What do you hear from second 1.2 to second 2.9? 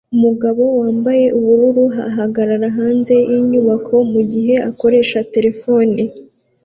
ubururu ahagarara